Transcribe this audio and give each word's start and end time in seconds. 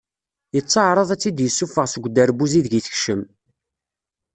Yettaɛraḍ 0.55 1.09
ad 1.11 1.19
tt-id-yessufeɣ 1.19 1.85
seg 1.89 2.03
uderbuz 2.07 2.51
ideg 2.55 2.73
i 2.79 2.81
teckem. 2.85 3.21